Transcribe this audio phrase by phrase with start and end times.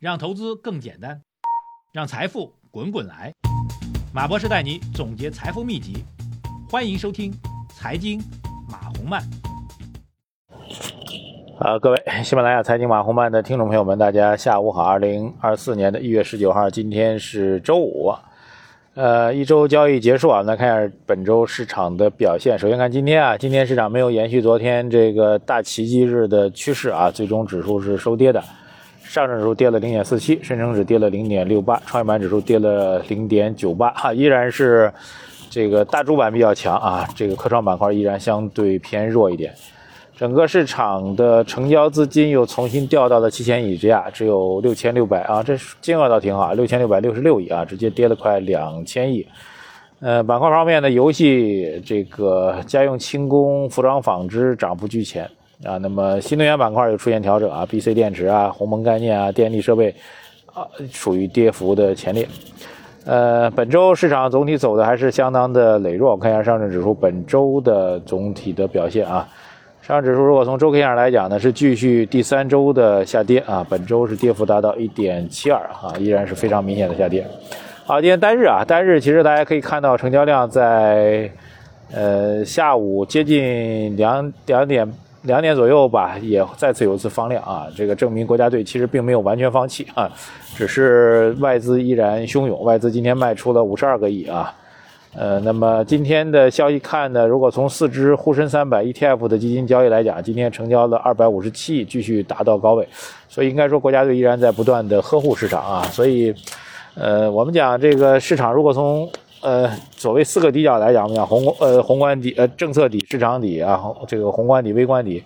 [0.00, 1.20] 让投资更简单，
[1.92, 3.30] 让财富滚滚来。
[4.14, 6.02] 马博士带你总结财富秘籍，
[6.70, 7.30] 欢迎收听
[7.68, 8.18] 《财经
[8.66, 9.20] 马红漫》。
[11.58, 14.82] 好，各位喜马拉雅财经马红漫的听众朋友们，大家下午好。
[14.82, 18.10] 二零二四年的一月十九号，今天是周五，
[18.94, 22.58] 呃，一周交易结束啊，我们来看一下本周市场的表现。
[22.58, 28.42] 首先看今天啊，今天市场没有延续昨天这个大奇迹日的趋势啊，最终指数是收跌的。
[29.10, 34.92] 上证指数跌了零点四七，深成指跌了零点六八，创业板指数跌了零点九八，哈，依然是
[35.50, 39.52] 这个大主板比较强啊，这个科创板块依然相对偏弱一点。
[40.16, 49.26] 整个市场的成交资金又重新掉到了七千亿之下，只有六千六百啊，这金额倒挺好，六千六百六十六亿啊，直接跌了快两千亿。
[49.98, 55.28] 呃，板块方面的游戏，这个家用轻工、服装纺织涨幅居前。
[55.64, 59.94] 啊，那么新能源板块又出现调整啊，B C 电池啊、鸿蒙概念啊、电力设备
[60.54, 62.26] 啊，属于跌幅的前列。
[63.04, 66.12] 呃，本周市场总体走的还是相当的羸弱。
[66.12, 69.28] 我看一下上证指数本周的总体的表现啊，
[69.82, 77.26] 上证指数如果从周 K 上来讲呢，是继续第三周的下跌啊，本周是跌幅达到一点七二啊，依然是非常明显的下跌。
[77.84, 81.30] 好，今天单日啊，单日其实大家可以看到成交量在
[81.92, 84.90] 呃下午接近两两点。
[85.22, 90.10] 两点左右吧，也再次有一次放量啊，这个证明国家队其实并没有完全放弃啊，
[90.56, 94.54] 只是外资依然汹涌，外资今天卖出了五十二个亿啊，
[95.14, 102.88] 呃，那么今天的消息看呢，如果从四只沪深三百 ETF 的基金交易来讲，今天成交了二百五十七亿，继续达到高位，
[103.28, 106.34] 所以应该说国家队依然在不断的呵护市场啊，所以，
[106.94, 109.06] 呃，我们讲这个市场如果从
[109.42, 115.22] 呃，所谓四个底角来讲，我们讲宏呃宏观底、呃政策底、市场底啊，这个宏观底、微观底。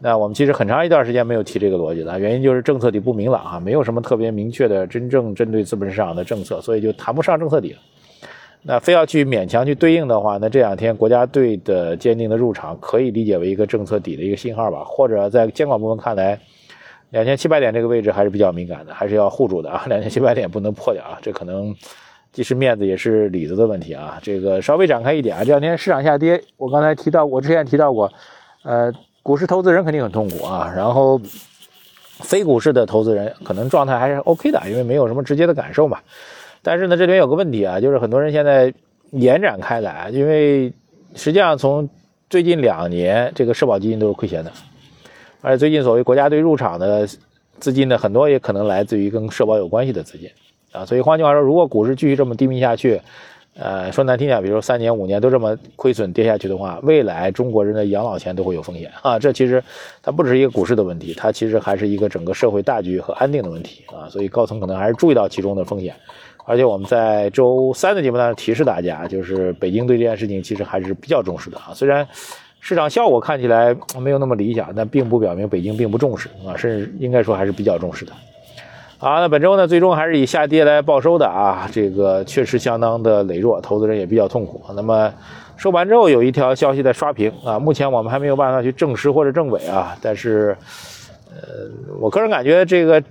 [0.00, 7.78] 那我们其实很长一段时间没有提这个逻辑了，原因就是政策底不明朗啊，没有什么特别明确的真正针对资本市场的政策，所以就谈不上政策底了。
[8.60, 14.84] 那非要去勉强去对应的话，那这两天国家队的坚定的入场，可以理解为一个政策底的一个信号吧？
[14.84, 16.38] 或者在监管部门看来，
[17.10, 21.74] 两千七百点这个位置还是比较敏感的，还是要护住的啊，两千七百点不能破掉啊，这可能。
[22.34, 24.18] 既是面子也是里子的问题啊！
[24.20, 28.12] 这个稍微展开一点啊，这两天市场下跌，我刚才提到，我之前提到过，
[28.64, 31.20] 呃，股市投资人肯定很痛苦啊，然后
[32.18, 36.00] 非股市的投资人可能状态还是 OK 的，因为没有什么直接的感受嘛。
[36.60, 38.74] 但是呢，这里面有个问题啊，就是很多人现在
[39.12, 40.72] 延展开来，因为
[41.14, 41.88] 实际上从
[42.28, 44.50] 最近两年，这个社保基金都是亏钱的，
[45.40, 47.06] 而且最近所谓国家队入场的
[47.60, 50.28] 资金呢，很多也可能来自于跟社保有关系的资金。
[50.74, 53.00] 啊，所以换句话说，如果股市继续这么低迷下去，
[53.56, 59.16] 呃，说难听点，比如说三年五年都这么亏损跌下去的话，未来中国人的养老钱都会有风险啊。
[59.16, 59.62] 这其实
[60.02, 64.10] 它不只是一个股市的问题，它其实还是一个整个社会大局和安定的问题啊。
[64.10, 65.94] 所以高层可能还是注意到其中的风险，
[66.44, 71.70] 而且我们在周三的节目当中提示大家，就是北京对这件事情其实还是比较重视的啊。
[71.72, 72.04] 虽然
[72.58, 78.12] 市场效果看起来没有那么理想，但并不表明北京并不重视啊，甚至应该说还是比较重视的。
[79.04, 84.62] 好，那本周呢，最终还是以下跌来报收的啊，这个确实相当的羸弱，投资人也比较痛苦。
[84.74, 85.12] 那么
[85.58, 90.56] 收盘之后有一条消息在刷屏啊，目前我们还没有办法去证实或者证伪啊，但是
[91.28, 91.68] 呃，
[92.00, 93.02] 我个人感觉这个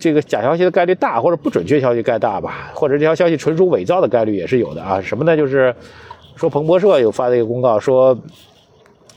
[0.00, 4.98] 这个假消息的概率大，或者不准确消息概大吧，或者这条消息纯属伪造的概率也是有的啊。
[5.02, 5.36] 什么呢？
[5.36, 5.74] 就是
[6.36, 8.18] 说彭博社有发的一个公告说，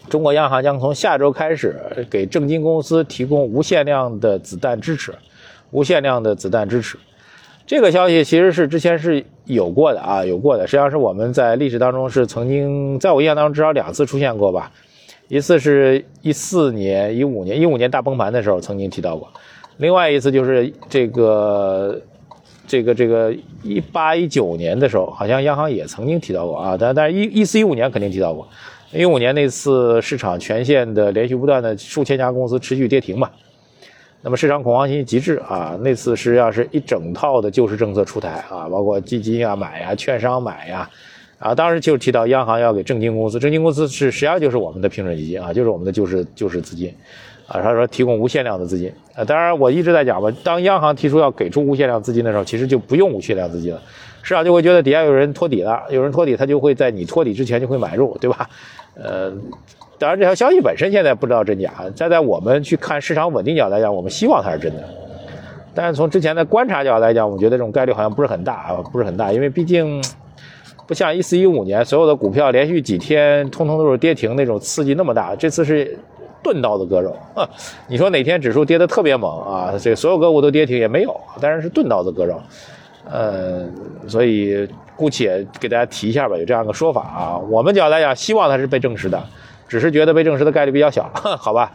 [0.10, 1.74] 中国央行将从下周开始
[2.12, 5.16] 给证金公司提供无限量的子弹支持。
[5.72, 6.98] 无限量的子弹支持，
[7.66, 10.66] 这个消息其实是之前是有过的啊，有过的。
[10.66, 14.72] 实际上是我们在历史当中是曾经，在我印象当中至少两次出现过吧。
[15.28, 19.28] 一次是一四年、一五年、一五年大崩盘的时候曾经提到过，
[19.76, 22.00] 另外一次就是这个、
[22.66, 26.78] 这个、这个一八一九年的时候，好像央行也曾经提到过啊。
[26.80, 28.48] 但但是一一四一五年肯定提到过，
[28.94, 33.30] 一五年那次市场全线的连续不断的数千家公司持续跌停嘛。
[34.24, 35.78] 那么市场恐慌性极致啊！
[35.82, 40.90] 那次实际上是一整套的救市政策出台啊，包括基金啊买呀、券商买呀，
[41.38, 46.94] 啊，当时就提到央行要给证金公司，证金公司是实际上就是我们的平准基金啊，就是我们的救市救市资金，
[47.48, 49.24] 啊，他说提供无限量的资金啊。
[49.24, 53.82] 当然我一直在讲吧，当央行提出要给出无限量资金的时候，其实就不用无限量资金了，
[54.24, 58.50] 市场就会觉得底下有人托底了，有人托底，他就会在你托底之前就会买入，对吧？
[58.96, 59.32] 呃。
[60.00, 61.72] 当然，这条消息本身现在不知道真假。
[61.96, 64.84] 站在我们去看市场稳定角来讲，我们希望它是真的。
[65.74, 69.32] 但是从之前的观察角来讲，我觉得这种概率好像不是很大啊，不是很大。
[69.32, 70.04] 因为毕竟
[70.86, 75.36] 不像一四一五年所有的股票连续几天通通都是跌停那种刺激那么大。
[75.36, 75.98] 这次是
[76.44, 77.16] 钝刀的割肉。
[77.88, 82.40] 你说哪天指数跌得特别猛啊，这所有个股都跌停也没有，当然是钝刀子割肉。
[83.10, 83.66] 呃，
[84.08, 87.38] 所以姑且给大家提一下吧，有这样一个说法啊。
[87.50, 89.22] 我们角度来讲，希望它是被证实的，
[89.68, 91.72] 只是觉得被证实的概率比较小， 好吧？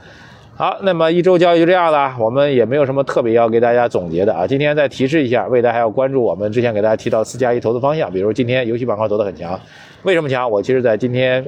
[0.54, 4.46] 好，那么一周交易就这样了，我们也没有什么特别要给大家总结的啊。
[4.46, 9.58] 今天再提示一下，未来还要关注我们之前给大家提到四加一投资方向，比如今天游戏板块走得很强，
[10.02, 10.48] 为什么强？
[10.48, 11.42] 我其实在今天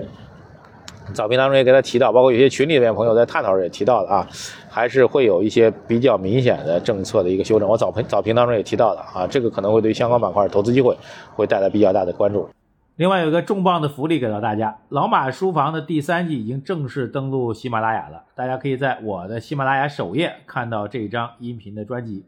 [1.12, 4.26] 早评当中也给他提到，包括有些群里面朋友在探讨时也提到了啊，
[4.70, 7.69] 还是会有一些比较明显的政策的一个修正。
[7.69, 10.97] 我早评早评当中也提到了啊，这个可能会对相关板块投资机会
[11.37, 12.49] 会带来比较大的关注。
[12.96, 22.25] 另外有个重磅的福利给到大家，老马书房的第三季已经正式登陆喜马拉雅了，大家可以在我的喜马拉雅首页看到这张音频的专辑。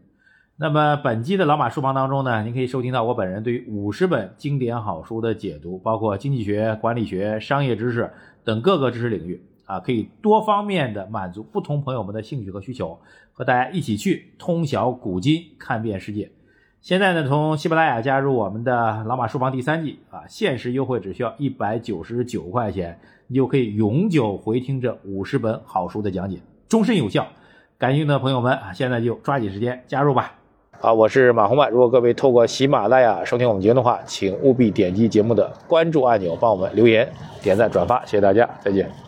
[0.57, 8.11] 那么本期的老马书房当中呢，您可以收听到我本人对于五十本经典好书的解读，包括经济学、管理学、商业知识
[8.43, 12.99] 等各个知识领域啊，可以多方面的满足不同朋友们的兴趣和需求，
[13.33, 16.33] 和大家一起去通晓古今，看遍世界。
[16.81, 22.97] 现在呢，从喜马拉雅加入我们的老马书房第三季啊，限时优惠只需要一百九十九块钱，
[23.27, 26.39] 你就可以永久回听这五十本好书的讲解，
[26.69, 27.27] 终身有效。
[27.77, 30.35] 感兴趣的朋友们啊，现在就抓紧时间加入吧。
[30.79, 31.71] 好，我是马红曼。
[31.71, 37.11] 如果各位透过喜马拉雅收听我们节目的话，请务必点击节目的关注按钮，帮我们留言、
[37.43, 39.07] 点赞、转发，谢谢大家，再见。